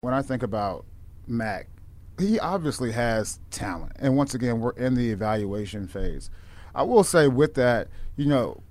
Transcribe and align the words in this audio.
when 0.00 0.14
I 0.14 0.22
think 0.22 0.42
about 0.42 0.86
Mac, 1.26 1.68
he 2.18 2.38
obviously 2.40 2.92
has 2.92 3.38
talent. 3.50 3.92
And 3.96 4.16
once 4.16 4.34
again, 4.34 4.60
we're 4.60 4.72
in 4.72 4.94
the 4.94 5.10
evaluation 5.10 5.86
phase. 5.86 6.30
I 6.74 6.84
will 6.84 7.04
say 7.04 7.28
with 7.28 7.54
that, 7.54 7.88
you 8.16 8.26
know, 8.26 8.62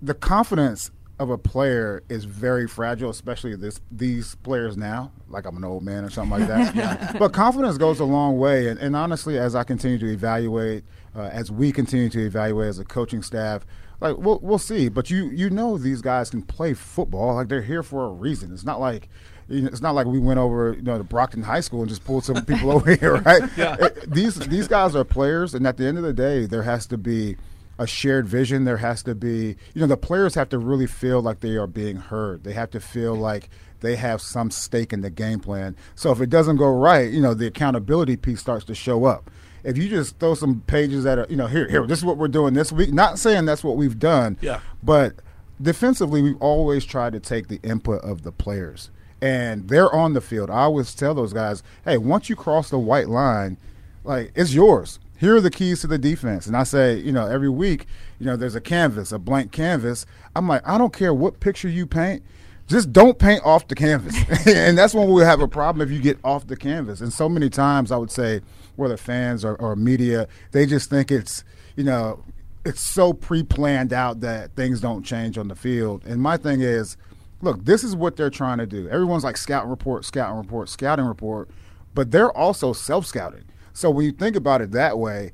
the 0.00 0.14
confidence 0.14 0.90
of 1.18 1.30
a 1.30 1.38
player 1.38 2.02
is 2.08 2.24
very 2.24 2.68
fragile, 2.68 3.10
especially 3.10 3.56
this 3.56 3.80
these 3.90 4.34
players 4.36 4.76
now. 4.76 5.10
Like 5.28 5.46
I'm 5.46 5.56
an 5.56 5.64
old 5.64 5.82
man 5.82 6.04
or 6.04 6.10
something 6.10 6.38
like 6.38 6.48
that. 6.48 6.76
yeah. 6.76 7.12
But 7.18 7.32
confidence 7.32 7.78
goes 7.78 8.00
a 8.00 8.04
long 8.04 8.38
way, 8.38 8.68
and, 8.68 8.78
and 8.78 8.94
honestly, 8.94 9.38
as 9.38 9.54
I 9.54 9.64
continue 9.64 9.98
to 9.98 10.12
evaluate, 10.12 10.84
uh, 11.16 11.30
as 11.32 11.50
we 11.50 11.72
continue 11.72 12.10
to 12.10 12.26
evaluate 12.26 12.68
as 12.68 12.78
a 12.78 12.84
coaching 12.84 13.22
staff, 13.22 13.64
like 14.00 14.18
we'll 14.18 14.40
we'll 14.40 14.58
see. 14.58 14.88
But 14.90 15.08
you 15.08 15.30
you 15.30 15.48
know 15.48 15.78
these 15.78 16.02
guys 16.02 16.28
can 16.28 16.42
play 16.42 16.74
football. 16.74 17.34
Like 17.34 17.48
they're 17.48 17.62
here 17.62 17.82
for 17.82 18.04
a 18.04 18.10
reason. 18.10 18.52
It's 18.52 18.64
not 18.64 18.78
like 18.78 19.08
it's 19.48 19.80
not 19.80 19.94
like 19.94 20.06
we 20.06 20.18
went 20.18 20.38
over 20.38 20.74
you 20.74 20.82
know 20.82 20.98
to 20.98 21.04
Brockton 21.04 21.42
High 21.42 21.60
School 21.60 21.80
and 21.80 21.88
just 21.88 22.04
pulled 22.04 22.24
some 22.24 22.44
people 22.44 22.70
over 22.72 22.94
here, 22.94 23.16
right? 23.16 23.42
Yeah. 23.56 23.76
It, 23.78 24.10
these 24.10 24.34
these 24.34 24.68
guys 24.68 24.94
are 24.96 25.04
players, 25.04 25.54
and 25.54 25.66
at 25.66 25.76
the 25.76 25.86
end 25.86 25.98
of 25.98 26.04
the 26.04 26.12
day, 26.12 26.46
there 26.46 26.62
has 26.62 26.86
to 26.88 26.98
be 26.98 27.36
a 27.78 27.86
shared 27.86 28.26
vision. 28.26 28.64
There 28.64 28.78
has 28.78 29.02
to 29.04 29.14
be, 29.14 29.56
you 29.74 29.80
know, 29.80 29.86
the 29.86 29.96
players 29.96 30.34
have 30.34 30.48
to 30.50 30.58
really 30.58 30.86
feel 30.86 31.20
like 31.20 31.40
they 31.40 31.56
are 31.56 31.66
being 31.66 31.96
heard. 31.96 32.44
They 32.44 32.52
have 32.52 32.70
to 32.70 32.80
feel 32.80 33.14
like 33.14 33.50
they 33.80 33.96
have 33.96 34.20
some 34.20 34.50
stake 34.50 34.92
in 34.92 35.02
the 35.02 35.10
game 35.10 35.40
plan. 35.40 35.76
So 35.94 36.10
if 36.10 36.20
it 36.20 36.30
doesn't 36.30 36.56
go 36.56 36.68
right, 36.68 37.10
you 37.10 37.20
know, 37.20 37.34
the 37.34 37.46
accountability 37.46 38.16
piece 38.16 38.40
starts 38.40 38.64
to 38.66 38.74
show 38.74 39.04
up. 39.04 39.30
If 39.64 39.76
you 39.76 39.88
just 39.88 40.18
throw 40.18 40.34
some 40.34 40.62
pages 40.66 41.04
that 41.04 41.18
are, 41.18 41.26
you 41.28 41.36
know, 41.36 41.48
here, 41.48 41.68
here, 41.68 41.86
this 41.86 41.98
is 41.98 42.04
what 42.04 42.16
we're 42.16 42.28
doing 42.28 42.54
this 42.54 42.72
week. 42.72 42.92
Not 42.92 43.18
saying 43.18 43.46
that's 43.46 43.64
what 43.64 43.76
we've 43.76 43.98
done, 43.98 44.38
yeah. 44.40 44.60
but 44.82 45.16
defensively, 45.60 46.22
we've 46.22 46.40
always 46.40 46.84
tried 46.84 47.12
to 47.14 47.20
take 47.20 47.48
the 47.48 47.60
input 47.62 48.00
of 48.02 48.22
the 48.22 48.30
players, 48.30 48.90
and 49.20 49.68
they're 49.68 49.92
on 49.92 50.12
the 50.12 50.20
field. 50.20 50.50
I 50.50 50.60
always 50.62 50.94
tell 50.94 51.14
those 51.14 51.32
guys, 51.32 51.62
hey, 51.84 51.98
once 51.98 52.28
you 52.28 52.36
cross 52.36 52.70
the 52.70 52.78
white 52.78 53.08
line, 53.08 53.56
like 54.04 54.32
it's 54.34 54.54
yours 54.54 54.98
here 55.18 55.36
are 55.36 55.40
the 55.40 55.50
keys 55.50 55.80
to 55.80 55.86
the 55.86 55.98
defense. 55.98 56.46
And 56.46 56.56
I 56.56 56.64
say, 56.64 56.96
you 56.96 57.12
know, 57.12 57.26
every 57.26 57.48
week, 57.48 57.86
you 58.18 58.26
know, 58.26 58.36
there's 58.36 58.54
a 58.54 58.60
canvas, 58.60 59.12
a 59.12 59.18
blank 59.18 59.52
canvas. 59.52 60.06
I'm 60.34 60.46
like, 60.48 60.66
I 60.66 60.78
don't 60.78 60.92
care 60.92 61.14
what 61.14 61.40
picture 61.40 61.68
you 61.68 61.86
paint, 61.86 62.22
just 62.66 62.92
don't 62.92 63.18
paint 63.18 63.44
off 63.44 63.68
the 63.68 63.74
canvas. 63.74 64.16
and 64.46 64.76
that's 64.76 64.94
when 64.94 65.08
we 65.10 65.22
have 65.22 65.40
a 65.40 65.48
problem 65.48 65.86
if 65.86 65.94
you 65.94 66.02
get 66.02 66.18
off 66.24 66.46
the 66.46 66.56
canvas. 66.56 67.00
And 67.00 67.12
so 67.12 67.28
many 67.28 67.48
times 67.48 67.90
I 67.90 67.96
would 67.96 68.10
say, 68.10 68.40
whether 68.76 68.96
fans 68.98 69.42
or, 69.42 69.56
or 69.56 69.74
media, 69.74 70.28
they 70.52 70.66
just 70.66 70.90
think 70.90 71.10
it's, 71.10 71.44
you 71.76 71.84
know, 71.84 72.22
it's 72.66 72.80
so 72.80 73.14
pre-planned 73.14 73.92
out 73.92 74.20
that 74.20 74.54
things 74.54 74.80
don't 74.80 75.02
change 75.02 75.38
on 75.38 75.48
the 75.48 75.54
field. 75.54 76.04
And 76.04 76.20
my 76.20 76.36
thing 76.36 76.60
is, 76.60 76.98
look, 77.42 77.64
this 77.64 77.84
is 77.84 77.94
what 77.94 78.16
they're 78.16 78.30
trying 78.30 78.58
to 78.58 78.66
do. 78.66 78.88
Everyone's 78.88 79.24
like 79.24 79.36
scouting 79.36 79.70
report, 79.70 80.04
scouting 80.04 80.36
report, 80.36 80.68
scouting 80.68 81.04
report, 81.04 81.50
but 81.94 82.10
they're 82.10 82.36
also 82.36 82.72
self-scouting. 82.72 83.44
So 83.72 83.90
when 83.90 84.06
you 84.06 84.12
think 84.12 84.36
about 84.36 84.62
it 84.62 84.70
that 84.72 84.98
way, 84.98 85.32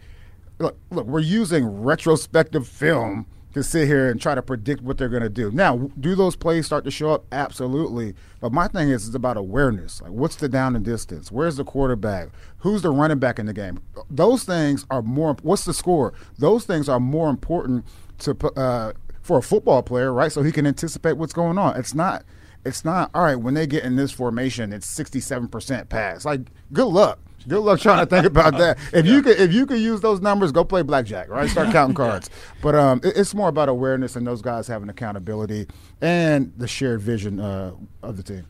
look, 0.58 0.76
look, 0.90 1.06
we're 1.06 1.20
using 1.20 1.64
retrospective 1.64 2.66
film 2.66 3.26
to 3.54 3.62
sit 3.62 3.86
here 3.86 4.10
and 4.10 4.20
try 4.20 4.34
to 4.34 4.42
predict 4.42 4.82
what 4.82 4.96
they're 4.96 5.08
going 5.08 5.22
to 5.22 5.28
do. 5.28 5.50
Now, 5.50 5.90
do 6.00 6.14
those 6.14 6.36
plays 6.36 6.64
start 6.64 6.84
to 6.84 6.90
show 6.90 7.10
up? 7.10 7.26
Absolutely. 7.32 8.14
But 8.40 8.50
my 8.52 8.66
thing 8.66 8.88
is, 8.88 9.06
it's 9.06 9.14
about 9.14 9.36
awareness. 9.36 10.00
Like, 10.00 10.12
what's 10.12 10.36
the 10.36 10.48
down 10.48 10.74
and 10.74 10.84
distance? 10.84 11.30
Where's 11.30 11.56
the 11.56 11.64
quarterback? 11.64 12.30
Who's 12.58 12.82
the 12.82 12.90
running 12.90 13.18
back 13.18 13.38
in 13.38 13.46
the 13.46 13.52
game? 13.52 13.82
Those 14.08 14.44
things 14.44 14.86
are 14.90 15.02
more. 15.02 15.36
What's 15.42 15.66
the 15.66 15.74
score? 15.74 16.14
Those 16.38 16.64
things 16.64 16.88
are 16.88 17.00
more 17.00 17.28
important 17.28 17.84
to 18.20 18.34
uh, 18.56 18.92
for 19.22 19.38
a 19.38 19.42
football 19.42 19.82
player, 19.82 20.12
right? 20.12 20.30
So 20.30 20.42
he 20.42 20.52
can 20.52 20.66
anticipate 20.66 21.16
what's 21.16 21.32
going 21.32 21.58
on. 21.58 21.76
It's 21.76 21.94
not. 21.94 22.24
It's 22.64 22.84
not 22.84 23.10
all 23.12 23.22
right 23.22 23.34
when 23.34 23.54
they 23.54 23.66
get 23.66 23.84
in 23.84 23.96
this 23.96 24.12
formation. 24.12 24.72
It's 24.72 24.86
sixty-seven 24.86 25.48
percent 25.48 25.88
pass. 25.88 26.24
Like, 26.24 26.42
good 26.72 26.86
luck. 26.86 27.18
Good 27.48 27.58
luck 27.60 27.80
trying 27.80 28.06
to 28.06 28.06
think 28.06 28.24
about 28.26 28.52
that. 28.58 28.78
If 28.92 29.04
yeah. 29.04 29.12
you 29.12 29.22
could, 29.22 29.38
if 29.38 29.52
you 29.52 29.66
could 29.66 29.80
use 29.80 30.00
those 30.00 30.20
numbers, 30.20 30.52
go 30.52 30.64
play 30.64 30.82
blackjack, 30.82 31.28
right? 31.28 31.50
Start 31.50 31.72
counting 31.72 31.94
cards. 31.96 32.30
But 32.60 32.74
um, 32.74 33.00
it, 33.02 33.16
it's 33.16 33.34
more 33.34 33.48
about 33.48 33.68
awareness 33.68 34.14
and 34.14 34.26
those 34.26 34.42
guys 34.42 34.66
having 34.68 34.88
accountability 34.88 35.66
and 36.00 36.52
the 36.56 36.68
shared 36.68 37.00
vision 37.00 37.40
uh, 37.40 37.72
of 38.02 38.16
the 38.16 38.22
team. 38.22 38.46